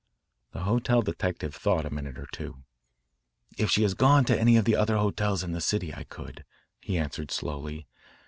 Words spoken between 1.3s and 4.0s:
thought a minute or two. "If she has